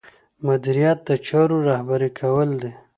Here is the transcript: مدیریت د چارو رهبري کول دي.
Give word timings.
مدیریت 0.45 0.99
د 1.07 1.09
چارو 1.27 1.57
رهبري 1.67 2.09
کول 2.19 2.49
دي. 2.61 2.71